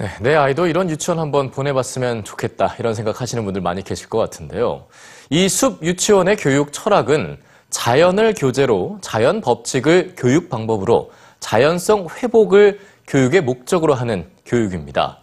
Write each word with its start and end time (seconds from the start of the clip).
네, 0.00 0.08
내 0.22 0.34
아이도 0.34 0.66
이런 0.66 0.88
유치원 0.88 1.18
한번 1.18 1.50
보내봤으면 1.50 2.24
좋겠다 2.24 2.74
이런 2.78 2.94
생각하시는 2.94 3.44
분들 3.44 3.60
많이 3.60 3.84
계실 3.84 4.08
것 4.08 4.16
같은데요. 4.16 4.86
이 5.28 5.46
숲 5.46 5.82
유치원의 5.82 6.36
교육 6.36 6.72
철학은 6.72 7.36
자연을 7.68 8.32
교재로 8.32 8.96
자연 9.02 9.42
법칙을 9.42 10.14
교육 10.16 10.48
방법으로 10.48 11.10
자연성 11.40 12.06
회복을 12.16 12.80
교육의 13.08 13.42
목적으로 13.42 13.92
하는 13.92 14.26
교육입니다. 14.46 15.18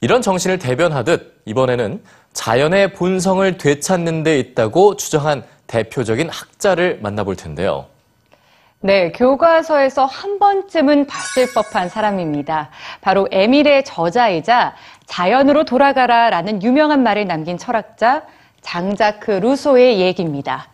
이런 0.00 0.22
정신을 0.22 0.60
대변하듯 0.60 1.42
이번에는 1.46 2.00
자연의 2.32 2.92
본성을 2.92 3.58
되찾는 3.58 4.22
데 4.22 4.38
있다고 4.38 4.94
주장한 4.94 5.42
대표적인 5.66 6.30
학자를 6.30 7.00
만나볼 7.02 7.34
텐데요. 7.34 7.89
네, 8.82 9.12
교과서에서 9.12 10.06
한 10.06 10.38
번쯤은 10.38 11.06
봤을 11.06 11.52
법한 11.52 11.90
사람입니다. 11.90 12.70
바로 13.02 13.28
에밀의 13.30 13.84
저자이자 13.84 14.74
자연으로 15.04 15.64
돌아가라 15.64 16.30
라는 16.30 16.62
유명한 16.62 17.02
말을 17.02 17.26
남긴 17.26 17.58
철학자 17.58 18.22
장자크 18.62 19.32
루소의 19.32 20.00
얘기입니다. 20.00 20.68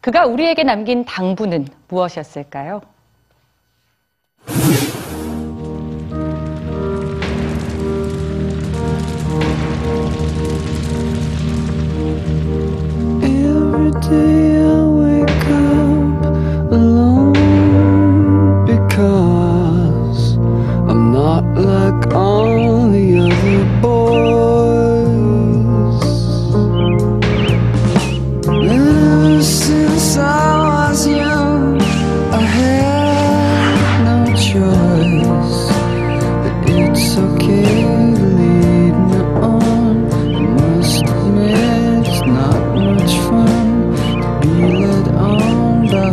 그가 0.00 0.26
우리에게 0.26 0.64
남긴 0.64 1.04
당부는 1.04 1.68
무엇이었을까요? 1.86 2.80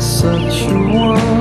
Such 0.00 0.62
a 0.62 0.78
one. 0.78 1.35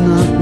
aklına 0.00 0.39